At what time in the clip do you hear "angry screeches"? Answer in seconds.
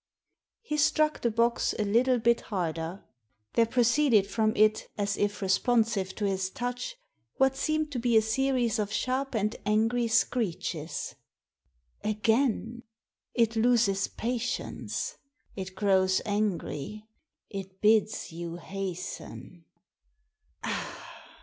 9.63-11.13